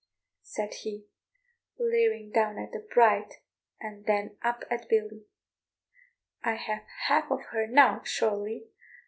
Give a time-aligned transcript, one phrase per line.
[0.41, 1.05] said he,
[1.77, 3.35] leering down at the bride,
[3.79, 5.27] and then up at Billy,
[6.43, 8.71] "I have half of her now, surely.